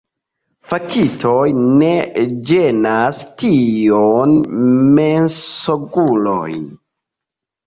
Faktoj 0.69 1.43
ne 1.57 1.89
ĝenas 2.53 3.19
tiujn 3.43 4.35
mensogulojn. 4.97 6.67